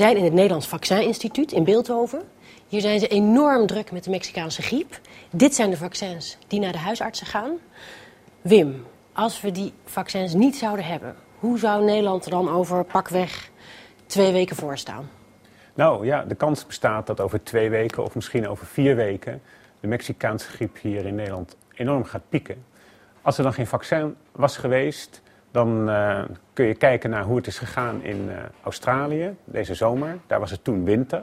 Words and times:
zijn 0.00 0.16
in 0.16 0.24
het 0.24 0.32
Nederlands 0.32 0.68
Vaccininstituut 0.68 1.52
in 1.52 1.64
Beeldhoven. 1.64 2.22
Hier 2.68 2.80
zijn 2.80 3.00
ze 3.00 3.08
enorm 3.08 3.66
druk 3.66 3.92
met 3.92 4.04
de 4.04 4.10
Mexicaanse 4.10 4.62
griep. 4.62 5.00
Dit 5.30 5.54
zijn 5.54 5.70
de 5.70 5.76
vaccins 5.76 6.38
die 6.46 6.60
naar 6.60 6.72
de 6.72 6.78
huisartsen 6.78 7.26
gaan. 7.26 7.56
Wim, 8.40 8.86
als 9.12 9.40
we 9.40 9.50
die 9.50 9.72
vaccins 9.84 10.34
niet 10.34 10.56
zouden 10.56 10.84
hebben, 10.84 11.16
hoe 11.38 11.58
zou 11.58 11.84
Nederland 11.84 12.24
er 12.24 12.30
dan 12.30 12.48
over 12.48 12.84
pakweg 12.84 13.50
twee 14.06 14.32
weken 14.32 14.56
voor 14.56 14.78
staan? 14.78 15.10
Nou 15.74 16.06
ja, 16.06 16.24
de 16.24 16.34
kans 16.34 16.66
bestaat 16.66 17.06
dat 17.06 17.20
over 17.20 17.42
twee 17.42 17.70
weken 17.70 18.04
of 18.04 18.14
misschien 18.14 18.48
over 18.48 18.66
vier 18.66 18.96
weken 18.96 19.42
de 19.80 19.86
Mexicaanse 19.86 20.48
griep 20.48 20.80
hier 20.80 21.06
in 21.06 21.14
Nederland 21.14 21.56
enorm 21.74 22.04
gaat 22.04 22.28
pieken. 22.28 22.64
Als 23.22 23.38
er 23.38 23.42
dan 23.42 23.52
geen 23.52 23.66
vaccin 23.66 24.16
was 24.32 24.56
geweest, 24.56 25.22
dan 25.50 25.88
uh, 25.88 26.22
kun 26.52 26.64
je 26.64 26.74
kijken 26.74 27.10
naar 27.10 27.24
hoe 27.24 27.36
het 27.36 27.46
is 27.46 27.58
gegaan 27.58 28.02
in 28.02 28.28
uh, 28.28 28.36
Australië 28.62 29.36
deze 29.44 29.74
zomer. 29.74 30.18
Daar 30.26 30.40
was 30.40 30.50
het 30.50 30.64
toen 30.64 30.84
winter. 30.84 31.22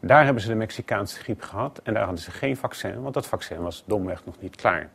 Daar 0.00 0.24
hebben 0.24 0.42
ze 0.42 0.48
de 0.48 0.54
Mexicaanse 0.54 1.18
griep 1.18 1.42
gehad 1.42 1.80
en 1.82 1.94
daar 1.94 2.02
hadden 2.02 2.22
ze 2.22 2.30
geen 2.30 2.56
vaccin, 2.56 3.02
want 3.02 3.14
dat 3.14 3.26
vaccin 3.26 3.62
was 3.62 3.84
domweg 3.86 4.24
nog 4.24 4.34
niet 4.40 4.56
klaar. 4.56 4.88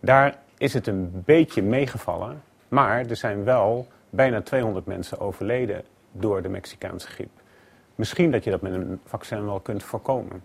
Daar 0.00 0.36
is 0.58 0.74
het 0.74 0.86
een 0.86 1.22
beetje 1.24 1.62
meegevallen, 1.62 2.42
maar 2.68 3.06
er 3.06 3.16
zijn 3.16 3.44
wel 3.44 3.86
bijna 4.10 4.40
200 4.40 4.86
mensen 4.86 5.20
overleden 5.20 5.82
door 6.12 6.42
de 6.42 6.48
Mexicaanse 6.48 7.08
griep. 7.08 7.30
Misschien 7.94 8.30
dat 8.30 8.44
je 8.44 8.50
dat 8.50 8.60
met 8.60 8.72
een 8.72 9.00
vaccin 9.04 9.44
wel 9.44 9.60
kunt 9.60 9.82
voorkomen. 9.82 10.42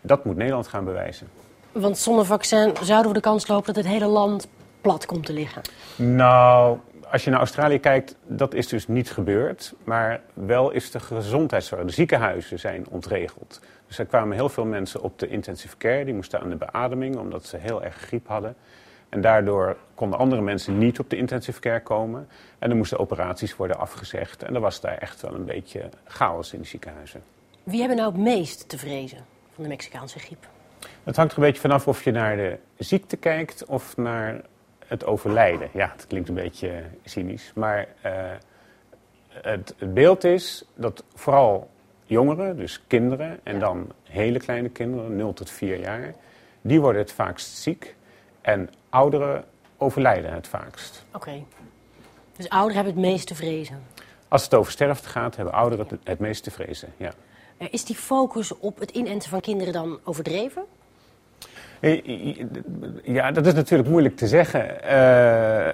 Dat 0.00 0.24
moet 0.24 0.36
Nederland 0.36 0.66
gaan 0.66 0.84
bewijzen. 0.84 1.28
Want 1.72 1.98
zonder 1.98 2.24
vaccin 2.24 2.72
zouden 2.82 3.08
we 3.08 3.16
de 3.16 3.24
kans 3.24 3.46
lopen 3.46 3.66
dat 3.66 3.84
het 3.84 3.92
hele 3.92 4.06
land 4.06 4.48
plat 4.80 5.06
komt 5.06 5.26
te 5.26 5.32
liggen? 5.32 5.62
Nou, 5.96 6.78
als 7.10 7.24
je 7.24 7.30
naar 7.30 7.38
Australië 7.38 7.78
kijkt, 7.78 8.16
dat 8.26 8.54
is 8.54 8.68
dus 8.68 8.88
niet 8.88 9.10
gebeurd. 9.10 9.74
Maar 9.84 10.20
wel 10.34 10.70
is 10.70 10.90
de 10.90 11.00
gezondheidszorg, 11.00 11.84
de 11.84 11.92
ziekenhuizen 11.92 12.58
zijn 12.58 12.86
ontregeld. 12.88 13.60
Dus 13.86 13.98
er 13.98 14.06
kwamen 14.06 14.36
heel 14.36 14.48
veel 14.48 14.64
mensen 14.64 15.02
op 15.02 15.18
de 15.18 15.28
intensive 15.28 15.76
care. 15.76 16.04
Die 16.04 16.14
moesten 16.14 16.40
aan 16.40 16.48
de 16.48 16.56
beademing, 16.56 17.16
omdat 17.16 17.44
ze 17.44 17.56
heel 17.56 17.82
erg 17.82 17.96
griep 17.96 18.28
hadden. 18.28 18.56
En 19.08 19.20
daardoor 19.20 19.76
konden 19.94 20.18
andere 20.18 20.42
mensen 20.42 20.78
niet 20.78 20.98
op 20.98 21.10
de 21.10 21.16
intensive 21.16 21.60
care 21.60 21.82
komen. 21.82 22.28
En 22.58 22.70
er 22.70 22.76
moesten 22.76 22.98
operaties 22.98 23.56
worden 23.56 23.78
afgezegd. 23.78 24.42
En 24.42 24.54
er 24.54 24.60
was 24.60 24.80
daar 24.80 24.98
echt 24.98 25.20
wel 25.20 25.34
een 25.34 25.44
beetje 25.44 25.88
chaos 26.04 26.52
in 26.52 26.60
de 26.60 26.66
ziekenhuizen. 26.66 27.22
Wie 27.62 27.78
hebben 27.78 27.96
nou 27.96 28.12
het 28.12 28.20
meest 28.20 28.68
te 28.68 28.78
vrezen 28.78 29.18
van 29.54 29.62
de 29.62 29.68
Mexicaanse 29.68 30.18
griep? 30.18 30.46
Het 31.04 31.16
hangt 31.16 31.32
er 31.32 31.38
een 31.38 31.44
beetje 31.44 31.60
vanaf 31.60 31.88
of 31.88 32.04
je 32.04 32.10
naar 32.10 32.36
de 32.36 32.58
ziekte 32.78 33.16
kijkt 33.16 33.64
of 33.64 33.96
naar 33.96 34.40
het 34.90 35.04
overlijden. 35.04 35.68
Ja, 35.72 35.92
het 35.92 36.06
klinkt 36.06 36.28
een 36.28 36.34
beetje 36.34 36.82
cynisch. 37.04 37.52
Maar 37.54 37.88
uh, 38.06 38.12
het, 39.28 39.74
het, 39.78 39.94
beeld 39.94 40.24
is 40.24 40.64
dat 40.74 41.04
vooral 41.14 41.70
jongeren, 42.04 42.56
dus 42.56 42.82
kinderen 42.86 43.40
en 43.42 43.58
dan 43.58 43.92
hele 44.02 44.38
kleine 44.38 44.68
kinderen, 44.68 45.16
0 45.16 45.32
tot 45.32 45.50
4 45.50 45.78
jaar, 45.78 46.14
die 46.60 46.80
worden 46.80 47.00
het 47.02 47.12
vaakst 47.12 47.56
ziek. 47.56 47.94
En 48.40 48.70
ouderen 48.88 49.44
overlijden 49.76 50.32
het 50.32 50.48
vaakst. 50.48 51.04
Oké. 51.12 51.42
Dus 52.36 52.48
ouderen 52.48 52.84
hebben 52.84 53.02
het 53.02 53.12
meest 53.12 53.26
te 53.26 53.34
vrezen? 53.34 53.82
Als 54.28 54.44
het 54.44 54.54
over 54.54 54.72
sterfte 54.72 55.08
gaat, 55.08 55.36
hebben 55.36 55.54
ouderen 55.54 55.86
het, 55.88 56.00
het 56.04 56.18
meest 56.18 56.42
te 56.42 56.50
vrezen, 56.50 56.92
ja. 56.96 57.12
Is 57.70 57.84
die 57.84 57.96
focus 57.96 58.58
op 58.58 58.78
het 58.78 58.90
inenten 58.90 59.30
van 59.30 59.40
kinderen 59.40 59.72
dan 59.72 60.00
overdreven? 60.04 60.64
Ja, 63.02 63.30
dat 63.30 63.46
is 63.46 63.54
natuurlijk 63.54 63.88
moeilijk 63.88 64.16
te 64.16 64.26
zeggen. 64.26 64.70
Uh, 64.84 65.68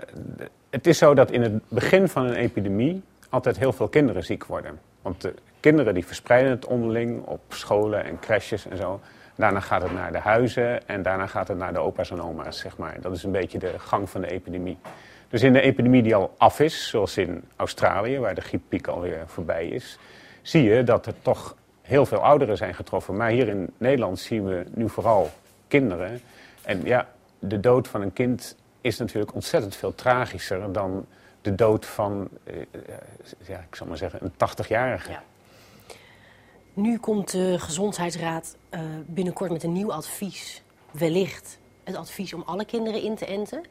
het 0.71 0.87
is 0.87 0.99
zo 0.99 1.15
dat 1.15 1.31
in 1.31 1.43
het 1.43 1.69
begin 1.69 2.09
van 2.09 2.27
een 2.27 2.35
epidemie 2.35 3.03
altijd 3.29 3.59
heel 3.59 3.73
veel 3.73 3.89
kinderen 3.89 4.25
ziek 4.25 4.45
worden. 4.45 4.79
Want 5.03 5.21
de 5.21 5.35
kinderen 5.61 5.95
die 5.95 6.07
verspreiden 6.07 6.51
het 6.51 6.67
onderling 6.67 7.25
op 7.25 7.41
scholen 7.49 8.05
en 8.05 8.19
crèches 8.19 8.67
en 8.67 8.77
zo. 8.77 9.01
Daarna 9.37 9.61
gaat 9.61 9.83
het 9.83 9.93
naar 9.93 10.13
de 10.13 10.19
huizen 10.19 10.89
en 10.89 11.03
daarna 11.03 11.27
gaat 11.27 11.49
het 11.49 11.59
naar 11.59 11.73
de 11.73 11.79
opa's 11.79 12.11
en 12.11 12.23
oma's, 12.23 12.59
zeg 12.59 12.77
maar. 12.77 12.97
Dat 13.01 13.13
is 13.13 13.23
een 13.23 13.33
beetje 13.33 13.59
de 13.59 13.79
gang 13.79 14.11
van 14.11 14.21
de 14.21 14.31
epidemie. 14.31 14.79
Dus 15.29 15.43
in 15.43 15.53
de 15.53 15.61
epidemie 15.61 16.03
die 16.03 16.15
al 16.15 16.35
af 16.39 16.61
is, 16.61 16.89
zoals 16.89 17.17
in 17.17 17.45
Australië, 17.57 18.19
waar 18.19 18.35
de 18.35 18.41
grieppiek 18.41 18.87
alweer 18.87 19.23
voorbij 19.27 19.69
is, 19.69 19.99
zie 20.43 20.63
je 20.63 20.85
dat 20.85 21.07
er 21.07 21.15
toch 21.23 21.57
heel 21.83 22.07
veel 22.07 22.19
ouderen 22.19 22.57
zijn 22.57 22.75
getroffen. 22.75 23.17
Maar 23.17 23.31
hier 23.31 23.49
in 23.49 23.71
Nederland 23.79 24.19
zien 24.19 24.45
we 24.45 24.65
nu 24.75 24.89
vooral 24.89 25.31
kinderen. 25.69 26.21
En 26.63 26.85
ja, 26.85 27.09
de 27.39 27.61
dood 27.61 27.89
van 27.89 28.03
een 28.03 28.13
kind 28.13 28.57
is 28.81 28.99
natuurlijk 28.99 29.35
ontzettend 29.35 29.77
veel 29.77 29.95
tragischer 29.95 30.73
dan 30.73 31.07
de 31.41 31.55
dood 31.55 31.87
van, 31.87 32.29
eh, 32.45 32.55
ja, 33.47 33.59
ik 33.69 33.77
zal 33.77 33.87
maar 33.87 33.97
zeggen, 33.97 34.25
een 34.25 34.33
80-jarige. 34.33 35.11
Ja. 35.11 35.23
Nu 36.73 36.99
komt 36.99 37.31
de 37.31 37.59
Gezondheidsraad 37.59 38.57
uh, 38.71 38.81
binnenkort 39.07 39.51
met 39.51 39.63
een 39.63 39.73
nieuw 39.73 39.93
advies. 39.93 40.63
Wellicht 40.91 41.59
het 41.85 41.97
advies 41.97 42.33
om 42.33 42.43
alle 42.47 42.65
kinderen 42.65 43.03
in 43.03 43.15
te 43.15 43.27
enten. 43.27 43.63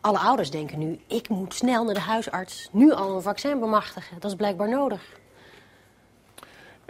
Alle 0.00 0.18
ouders 0.18 0.50
denken 0.50 0.78
nu, 0.78 1.00
ik 1.06 1.28
moet 1.28 1.54
snel 1.54 1.84
naar 1.84 1.94
de 1.94 2.00
huisarts. 2.00 2.68
Nu 2.72 2.92
al 2.92 3.14
een 3.14 3.22
vaccin 3.22 3.60
bemachtigen. 3.60 4.20
Dat 4.20 4.30
is 4.30 4.36
blijkbaar 4.36 4.68
nodig. 4.68 5.20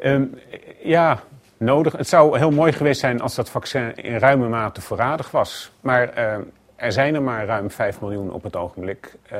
Um, 0.04 0.34
ja, 0.82 1.22
nodig. 1.62 1.92
Het 1.92 2.08
zou 2.08 2.38
heel 2.38 2.50
mooi 2.50 2.72
geweest 2.72 3.00
zijn 3.00 3.20
als 3.20 3.34
dat 3.34 3.50
vaccin 3.50 3.94
in 3.94 4.16
ruime 4.16 4.48
mate 4.48 4.80
voorradig 4.80 5.30
was. 5.30 5.72
Maar 5.80 6.18
uh, 6.18 6.34
er 6.76 6.92
zijn 6.92 7.14
er 7.14 7.22
maar 7.22 7.46
ruim 7.46 7.70
5 7.70 8.00
miljoen 8.00 8.32
op 8.32 8.42
het 8.42 8.56
ogenblik. 8.56 9.14
Uh, 9.32 9.38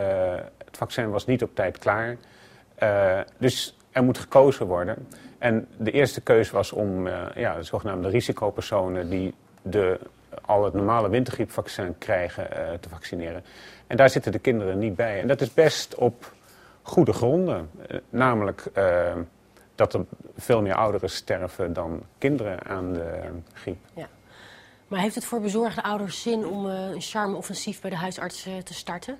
het 0.64 0.76
vaccin 0.76 1.10
was 1.10 1.26
niet 1.26 1.42
op 1.42 1.54
tijd 1.54 1.78
klaar. 1.78 2.16
Uh, 2.82 3.18
dus 3.38 3.76
er 3.90 4.04
moet 4.04 4.18
gekozen 4.18 4.66
worden. 4.66 5.08
En 5.38 5.68
de 5.76 5.90
eerste 5.90 6.20
keuze 6.20 6.52
was 6.52 6.72
om 6.72 7.08
ja, 7.34 7.56
de 7.56 7.62
zogenaamde 7.62 8.08
risicopersonen 8.08 9.10
die 9.10 9.34
de, 9.62 9.98
al 10.44 10.64
het 10.64 10.74
normale 10.74 11.08
wintergriepvaccin 11.08 11.98
krijgen 11.98 12.48
te 12.80 12.88
vaccineren. 12.88 13.44
En 13.86 13.96
daar 13.96 14.10
zitten 14.10 14.32
de 14.32 14.38
kinderen 14.38 14.78
niet 14.78 14.96
bij. 14.96 15.20
En 15.20 15.28
dat 15.28 15.40
is 15.40 15.54
best 15.54 15.94
op 15.94 16.32
goede 16.82 17.12
gronden. 17.12 17.70
namelijk 18.10 18.70
dat 19.82 19.94
er 19.94 20.04
veel 20.36 20.62
meer 20.62 20.74
ouderen 20.74 21.10
sterven 21.10 21.72
dan 21.72 22.02
kinderen 22.18 22.64
aan 22.64 22.92
de 22.92 23.20
griep. 23.52 23.78
Ja. 23.94 24.08
Maar 24.88 25.00
heeft 25.00 25.14
het 25.14 25.24
voor 25.24 25.40
bezorgde 25.40 25.82
ouders 25.82 26.22
zin 26.22 26.46
om 26.46 26.66
uh, 26.66 26.90
een 26.90 27.00
charme-offensief 27.00 27.80
bij 27.80 27.90
de 27.90 27.96
huisarts 27.96 28.46
uh, 28.46 28.56
te 28.56 28.74
starten? 28.74 29.18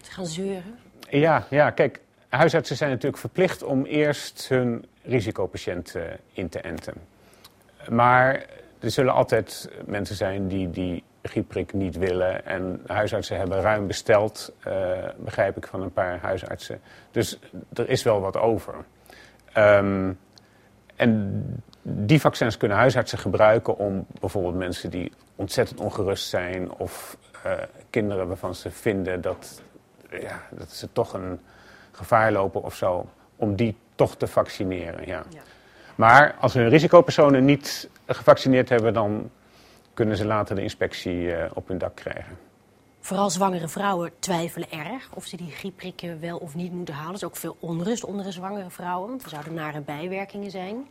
Te 0.00 0.10
gaan 0.10 0.26
zeuren? 0.26 0.78
Ja, 1.08 1.46
ja, 1.50 1.70
kijk, 1.70 2.00
huisartsen 2.28 2.76
zijn 2.76 2.90
natuurlijk 2.90 3.20
verplicht 3.20 3.62
om 3.62 3.84
eerst 3.84 4.48
hun 4.48 4.84
risicopatiënten 5.02 6.02
uh, 6.02 6.12
in 6.32 6.48
te 6.48 6.60
enten. 6.60 6.94
Maar 7.88 8.46
er 8.80 8.90
zullen 8.90 9.12
altijd 9.12 9.70
mensen 9.86 10.16
zijn 10.16 10.48
die 10.48 10.70
die 10.70 11.02
griepprik 11.22 11.72
niet 11.72 11.96
willen. 11.96 12.46
En 12.46 12.82
huisartsen 12.86 13.36
hebben 13.36 13.60
ruim 13.60 13.86
besteld, 13.86 14.52
begrijp 15.16 15.56
ik 15.56 15.66
van 15.66 15.82
een 15.82 15.92
paar 15.92 16.18
huisartsen. 16.18 16.80
Dus 17.10 17.38
er 17.74 17.88
is 17.88 18.02
wel 18.02 18.20
wat 18.20 18.36
over. 18.36 18.74
Um, 19.58 20.18
en 20.96 21.42
die 21.82 22.20
vaccins 22.20 22.56
kunnen 22.56 22.76
huisartsen 22.76 23.18
gebruiken 23.18 23.76
om 23.78 24.06
bijvoorbeeld 24.20 24.54
mensen 24.54 24.90
die 24.90 25.12
ontzettend 25.36 25.80
ongerust 25.80 26.28
zijn 26.28 26.72
of 26.72 27.16
uh, 27.46 27.52
kinderen 27.90 28.28
waarvan 28.28 28.54
ze 28.54 28.70
vinden 28.70 29.20
dat, 29.20 29.62
ja, 30.10 30.42
dat 30.50 30.70
ze 30.70 30.88
toch 30.92 31.12
een 31.12 31.40
gevaar 31.92 32.32
lopen 32.32 32.62
of 32.62 32.74
zo, 32.74 33.08
om 33.36 33.56
die 33.56 33.76
toch 33.94 34.16
te 34.16 34.26
vaccineren. 34.26 35.06
Ja. 35.06 35.24
ja. 35.28 35.40
Maar 35.94 36.34
als 36.40 36.54
hun 36.54 36.68
risicopersonen 36.68 37.44
niet 37.44 37.88
gevaccineerd 38.06 38.68
hebben, 38.68 38.94
dan 38.94 39.30
kunnen 39.94 40.16
ze 40.16 40.26
later 40.26 40.56
de 40.56 40.62
inspectie 40.62 41.16
uh, 41.16 41.44
op 41.54 41.68
hun 41.68 41.78
dak 41.78 41.94
krijgen. 41.94 42.36
Vooral 43.04 43.30
zwangere 43.30 43.68
vrouwen 43.68 44.12
twijfelen 44.18 44.70
erg 44.70 45.08
of 45.14 45.24
ze 45.24 45.36
die 45.36 45.50
griepprikken 45.50 46.20
wel 46.20 46.38
of 46.38 46.54
niet 46.54 46.72
moeten 46.72 46.94
halen. 46.94 47.10
Er 47.10 47.16
is 47.16 47.24
ook 47.24 47.36
veel 47.36 47.56
onrust 47.60 48.04
onder 48.04 48.24
de 48.24 48.32
zwangere 48.32 48.70
vrouwen. 48.70 49.20
Er 49.22 49.28
zouden 49.28 49.54
nare 49.54 49.80
bijwerkingen 49.80 50.50
zijn. 50.50 50.88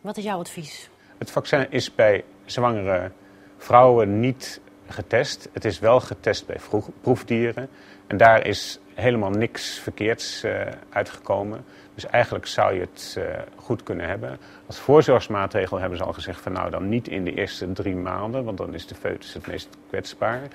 Wat 0.00 0.16
is 0.16 0.24
jouw 0.24 0.38
advies? 0.38 0.90
Het 1.18 1.30
vaccin 1.30 1.66
is 1.70 1.94
bij 1.94 2.24
zwangere 2.44 3.10
vrouwen 3.56 4.20
niet 4.20 4.60
getest. 4.88 5.48
Het 5.52 5.64
is 5.64 5.78
wel 5.78 6.00
getest 6.00 6.46
bij 6.46 6.56
proefdieren. 7.00 7.68
En 8.06 8.16
daar 8.16 8.46
is 8.46 8.80
helemaal 8.94 9.30
niks 9.30 9.78
verkeerds 9.78 10.44
uh, 10.44 10.60
uitgekomen. 10.90 11.64
Dus 11.94 12.06
eigenlijk 12.06 12.46
zou 12.46 12.74
je 12.74 12.80
het 12.80 13.14
uh, 13.18 13.24
goed 13.56 13.82
kunnen 13.82 14.08
hebben. 14.08 14.38
Als 14.66 14.78
voorzorgsmaatregel 14.78 15.78
hebben 15.78 15.98
ze 15.98 16.04
al 16.04 16.12
gezegd 16.12 16.40
van 16.40 16.52
nou 16.52 16.70
dan 16.70 16.88
niet 16.88 17.08
in 17.08 17.24
de 17.24 17.34
eerste 17.34 17.72
drie 17.72 17.96
maanden, 17.96 18.44
want 18.44 18.58
dan 18.58 18.74
is 18.74 18.86
de 18.86 18.94
foetus 18.94 19.34
het 19.34 19.46
meest 19.46 19.68
kwetsbaar. 19.88 20.48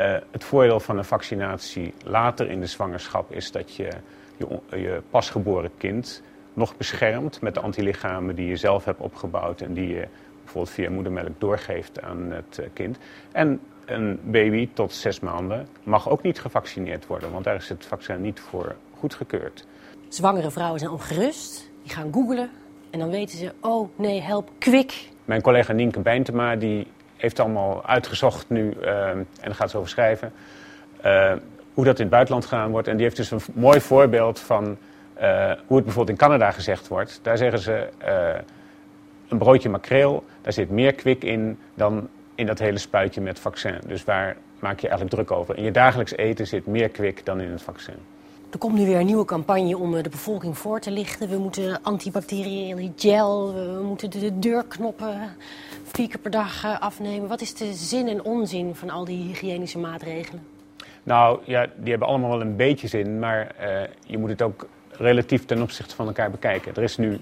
Uh, 0.00 0.16
het 0.30 0.44
voordeel 0.44 0.80
van 0.80 0.98
een 0.98 1.04
vaccinatie 1.04 1.94
later 2.04 2.50
in 2.50 2.60
de 2.60 2.66
zwangerschap 2.66 3.32
is 3.32 3.50
dat 3.50 3.74
je 3.74 3.90
je, 4.36 4.60
je 4.70 5.02
pasgeboren 5.10 5.70
kind 5.76 6.22
nog 6.54 6.76
beschermt 6.76 7.40
met 7.40 7.54
de 7.54 7.60
antilichamen 7.60 8.34
die 8.34 8.46
je 8.46 8.56
zelf 8.56 8.84
hebt 8.84 9.00
opgebouwd 9.00 9.60
en 9.60 9.74
die 9.74 9.88
je 9.88 10.08
bijvoorbeeld 10.42 10.74
via 10.74 10.90
moedermelk 10.90 11.40
doorgeeft 11.40 12.02
aan 12.02 12.30
het 12.30 12.58
uh, 12.60 12.66
kind. 12.72 12.98
En 13.32 13.60
een 13.84 14.20
baby 14.22 14.68
tot 14.72 14.92
zes 14.92 15.20
maanden 15.20 15.66
mag 15.82 16.08
ook 16.08 16.22
niet 16.22 16.40
gevaccineerd 16.40 17.06
worden, 17.06 17.32
want 17.32 17.44
daar 17.44 17.54
is 17.54 17.68
het 17.68 17.86
vaccin 17.86 18.20
niet 18.20 18.40
voor 18.40 18.76
goedgekeurd. 18.98 19.66
Zwangere 20.08 20.50
vrouwen 20.50 20.78
zijn 20.78 20.90
ongerust. 20.90 21.70
Die 21.82 21.92
gaan 21.92 22.12
googlen 22.12 22.50
en 22.90 22.98
dan 22.98 23.10
weten 23.10 23.38
ze, 23.38 23.52
oh 23.60 23.88
nee, 23.96 24.20
help, 24.20 24.50
kwik. 24.58 25.08
Mijn 25.24 25.42
collega 25.42 25.72
Nienke 25.72 26.00
Bijntema 26.00 26.56
die 26.56 26.86
heeft 27.24 27.40
allemaal 27.40 27.86
uitgezocht 27.86 28.48
nu, 28.48 28.76
uh, 28.82 29.08
en 29.40 29.54
gaat 29.54 29.70
ze 29.70 29.76
over 29.76 29.88
schrijven, 29.88 30.32
uh, 31.04 31.32
hoe 31.74 31.84
dat 31.84 31.96
in 31.96 32.02
het 32.02 32.10
buitenland 32.10 32.46
gedaan 32.46 32.70
wordt. 32.70 32.88
En 32.88 32.94
die 32.96 33.04
heeft 33.04 33.16
dus 33.16 33.30
een 33.30 33.40
mooi 33.54 33.80
voorbeeld 33.80 34.40
van 34.40 34.64
uh, 34.64 34.72
hoe 35.66 35.76
het 35.76 35.84
bijvoorbeeld 35.84 36.08
in 36.08 36.16
Canada 36.16 36.50
gezegd 36.50 36.88
wordt. 36.88 37.20
Daar 37.22 37.36
zeggen 37.36 37.58
ze, 37.58 37.88
een 39.28 39.38
broodje 39.38 39.68
makreel, 39.68 40.24
daar 40.42 40.52
zit 40.52 40.70
meer 40.70 40.94
kwik 40.94 41.24
in 41.24 41.58
dan 41.74 42.08
in 42.34 42.46
dat 42.46 42.58
hele 42.58 42.78
spuitje 42.78 43.20
met 43.20 43.38
vaccin. 43.38 43.78
Dus 43.86 44.04
waar 44.04 44.36
maak 44.58 44.80
je 44.80 44.88
eigenlijk 44.88 45.16
druk 45.16 45.38
over? 45.38 45.56
In 45.56 45.62
je 45.62 45.70
dagelijks 45.70 46.16
eten 46.16 46.46
zit 46.46 46.66
meer 46.66 46.88
kwik 46.88 47.24
dan 47.24 47.40
in 47.40 47.50
het 47.50 47.62
vaccin. 47.62 48.13
Er 48.54 48.60
komt 48.60 48.74
nu 48.74 48.86
weer 48.86 48.98
een 48.98 49.06
nieuwe 49.06 49.24
campagne 49.24 49.78
om 49.78 50.02
de 50.02 50.08
bevolking 50.08 50.58
voor 50.58 50.80
te 50.80 50.90
lichten. 50.90 51.28
We 51.28 51.38
moeten 51.38 51.82
antibacteriële 51.82 52.92
gel, 52.96 53.54
we 53.54 53.82
moeten 53.82 54.10
de 54.10 54.38
deurknoppen 54.38 55.36
vier 55.84 56.08
keer 56.08 56.18
per 56.18 56.30
dag 56.30 56.80
afnemen. 56.80 57.28
Wat 57.28 57.40
is 57.40 57.54
de 57.54 57.72
zin 57.72 58.08
en 58.08 58.24
onzin 58.24 58.74
van 58.74 58.90
al 58.90 59.04
die 59.04 59.22
hygiënische 59.22 59.78
maatregelen? 59.78 60.46
Nou 61.02 61.38
ja, 61.44 61.66
die 61.76 61.90
hebben 61.90 62.08
allemaal 62.08 62.30
wel 62.30 62.40
een 62.40 62.56
beetje 62.56 62.88
zin, 62.88 63.18
maar 63.18 63.54
uh, 63.60 63.80
je 64.06 64.18
moet 64.18 64.30
het 64.30 64.42
ook 64.42 64.68
relatief 64.90 65.44
ten 65.44 65.62
opzichte 65.62 65.94
van 65.94 66.06
elkaar 66.06 66.30
bekijken. 66.30 66.74
Er 66.74 66.82
is 66.82 66.96
nu 66.96 67.18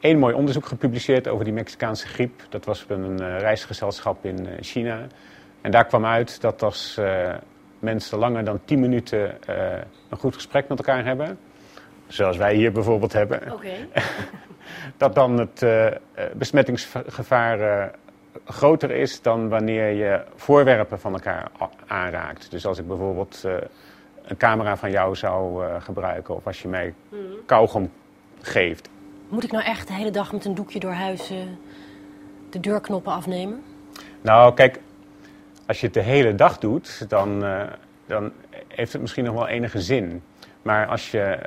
één 0.00 0.18
mooi 0.18 0.34
onderzoek 0.34 0.66
gepubliceerd 0.66 1.28
over 1.28 1.44
die 1.44 1.54
Mexicaanse 1.54 2.06
griep. 2.06 2.42
Dat 2.48 2.64
was 2.64 2.84
een 2.88 3.38
reisgezelschap 3.38 4.24
in 4.24 4.48
China. 4.60 5.06
En 5.60 5.70
daar 5.70 5.86
kwam 5.86 6.04
uit 6.04 6.40
dat 6.40 6.62
als 6.62 7.00
mensen 7.80 8.18
langer 8.18 8.44
dan 8.44 8.60
10 8.64 8.80
minuten 8.80 9.38
een 10.08 10.18
goed 10.18 10.34
gesprek 10.34 10.68
met 10.68 10.78
elkaar 10.78 11.04
hebben, 11.04 11.38
zoals 12.06 12.36
wij 12.36 12.54
hier 12.54 12.72
bijvoorbeeld 12.72 13.12
hebben, 13.12 13.52
okay. 13.52 13.88
dat 14.96 15.14
dan 15.14 15.38
het 15.38 15.64
besmettingsgevaar 16.34 17.90
groter 18.44 18.90
is 18.90 19.22
dan 19.22 19.48
wanneer 19.48 19.90
je 19.90 20.22
voorwerpen 20.34 21.00
van 21.00 21.12
elkaar 21.12 21.50
aanraakt. 21.86 22.50
Dus 22.50 22.66
als 22.66 22.78
ik 22.78 22.86
bijvoorbeeld 22.86 23.44
een 24.22 24.36
camera 24.36 24.76
van 24.76 24.90
jou 24.90 25.16
zou 25.16 25.64
gebruiken 25.80 26.34
of 26.34 26.46
als 26.46 26.62
je 26.62 26.68
mij 26.68 26.94
mm. 27.08 27.18
kauwgom 27.46 27.90
geeft. 28.40 28.88
Moet 29.28 29.44
ik 29.44 29.52
nou 29.52 29.64
echt 29.64 29.88
de 29.88 29.94
hele 29.94 30.10
dag 30.10 30.32
met 30.32 30.44
een 30.44 30.54
doekje 30.54 30.80
door 30.80 30.92
huis 30.92 31.32
de 32.50 32.60
deurknoppen 32.60 33.12
afnemen? 33.12 33.62
Nou, 34.20 34.54
kijk, 34.54 34.80
als 35.70 35.80
je 35.80 35.86
het 35.86 35.94
de 35.94 36.02
hele 36.02 36.34
dag 36.34 36.58
doet, 36.58 37.04
dan, 37.08 37.44
dan 38.06 38.32
heeft 38.68 38.92
het 38.92 39.00
misschien 39.00 39.24
nog 39.24 39.34
wel 39.34 39.48
enige 39.48 39.80
zin. 39.80 40.22
Maar 40.62 40.86
als 40.86 41.10
je 41.10 41.38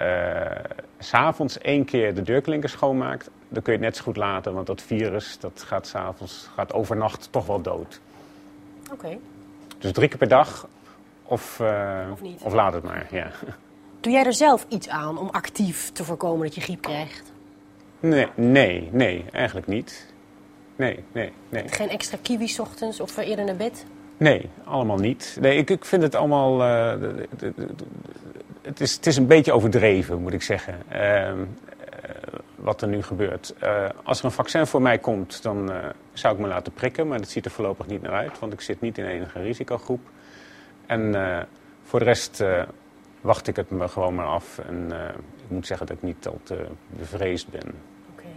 s 0.99 1.07
s'avonds 1.07 1.57
één 1.57 1.85
keer 1.85 2.13
de 2.15 2.21
deurklinker 2.21 2.69
schoonmaakt, 2.69 3.29
dan 3.49 3.61
kun 3.61 3.73
je 3.73 3.79
het 3.79 3.87
net 3.87 3.97
zo 3.97 4.03
goed 4.03 4.17
laten. 4.17 4.53
Want 4.53 4.67
dat 4.67 4.81
virus 4.81 5.39
dat 5.39 5.63
gaat 5.67 5.87
s'avonds, 5.87 6.49
gaat 6.55 6.73
overnacht 6.73 7.27
toch 7.31 7.45
wel 7.45 7.61
dood. 7.61 7.99
Oké. 8.83 8.93
Okay. 8.93 9.19
Dus 9.77 9.91
drie 9.91 10.07
keer 10.07 10.17
per 10.17 10.27
dag 10.27 10.67
of, 11.23 11.59
uh, 11.59 12.07
of, 12.11 12.21
niet. 12.21 12.41
of 12.41 12.53
laat 12.53 12.73
het 12.73 12.83
maar, 12.83 13.07
ja. 13.11 13.31
Doe 13.99 14.11
jij 14.11 14.25
er 14.25 14.33
zelf 14.33 14.65
iets 14.69 14.89
aan 14.89 15.17
om 15.17 15.29
actief 15.29 15.91
te 15.91 16.03
voorkomen 16.03 16.45
dat 16.45 16.55
je 16.55 16.61
griep 16.61 16.81
krijgt? 16.81 17.31
Nee, 17.99 18.27
nee, 18.35 18.89
nee, 18.91 19.25
eigenlijk 19.31 19.67
niet. 19.67 20.13
Nee, 20.75 21.03
nee, 21.11 21.31
nee. 21.49 21.67
Geen 21.67 21.89
extra 21.89 22.17
kiwis 22.21 22.59
ochtends 22.59 22.99
of 22.99 23.17
eerder 23.17 23.45
naar 23.45 23.55
bed? 23.55 23.85
Nee, 24.23 24.49
allemaal 24.65 24.97
niet. 24.97 25.37
Nee, 25.39 25.57
ik, 25.57 25.69
ik 25.69 25.85
vind 25.85 26.03
het 26.03 26.15
allemaal... 26.15 26.57
De, 26.57 27.27
het, 28.61 28.81
is, 28.81 28.95
het 28.95 29.05
is 29.05 29.17
een 29.17 29.27
beetje 29.27 29.51
overdreven, 29.51 30.21
moet 30.21 30.33
ik 30.33 30.41
zeggen. 30.41 30.81
Uh, 30.93 31.31
wat 32.55 32.81
er 32.81 32.87
nu 32.87 33.01
gebeurt. 33.01 33.53
Uh, 33.63 33.89
als 34.03 34.19
er 34.19 34.25
een 34.25 34.31
vaccin 34.31 34.67
voor 34.67 34.81
mij 34.81 34.97
komt, 34.97 35.43
dan 35.43 35.71
zou 36.13 36.33
ik 36.33 36.39
me 36.39 36.47
laten 36.47 36.73
prikken. 36.73 37.07
Maar 37.07 37.17
dat 37.17 37.29
ziet 37.29 37.45
er 37.45 37.51
voorlopig 37.51 37.87
niet 37.87 38.01
naar 38.01 38.11
uit, 38.11 38.39
want 38.39 38.53
ik 38.53 38.61
zit 38.61 38.81
niet 38.81 38.97
in 38.97 39.05
enige 39.05 39.41
risicogroep. 39.41 40.01
En 40.85 41.15
voor 41.83 41.99
de 41.99 42.05
rest 42.05 42.43
wacht 43.21 43.47
ik 43.47 43.55
het 43.55 43.69
me 43.69 43.87
gewoon 43.87 44.15
maar 44.15 44.25
af. 44.25 44.59
En 44.67 44.91
ik 45.43 45.49
moet 45.49 45.67
zeggen 45.67 45.87
dat 45.87 45.95
ik 45.95 46.03
niet 46.03 46.27
al 46.27 46.39
te 46.43 46.65
bevreesd 46.89 47.49
ben. 47.49 47.73
Oké. 48.13 48.27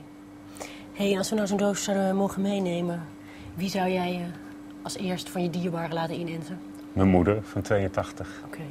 Hey, 0.92 1.18
als 1.18 1.28
we 1.28 1.34
nou 1.34 1.46
zo'n 1.46 1.56
doos 1.56 1.84
zouden 1.84 2.16
mogen 2.16 2.42
meenemen, 2.42 3.02
wie 3.54 3.68
zou 3.68 3.88
jij 3.90 4.30
als 4.86 4.96
eerst 4.96 5.28
van 5.28 5.42
je 5.42 5.50
dierbaren 5.50 5.94
laten 5.94 6.18
inenten? 6.18 6.58
Mijn 6.92 7.08
moeder 7.08 7.42
van 7.42 7.62
82. 7.62 8.40
Oké. 8.44 8.54
Okay. 8.54 8.66